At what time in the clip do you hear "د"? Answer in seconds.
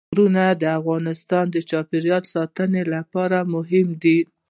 0.61-0.63, 1.51-1.57